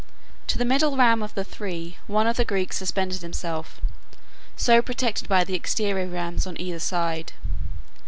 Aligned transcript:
To 0.47 0.57
the 0.57 0.65
middle 0.65 0.97
ram 0.97 1.21
of 1.21 1.35
the 1.35 1.43
three 1.43 1.99
one 2.07 2.25
of 2.25 2.35
the 2.35 2.43
Greeks 2.43 2.77
suspended 2.77 3.21
himself, 3.21 3.79
so 4.55 4.81
protected 4.81 5.29
by 5.29 5.43
the 5.43 5.53
exterior 5.53 6.07
rams 6.07 6.47
on 6.47 6.59
either 6.59 6.79
side. 6.79 7.33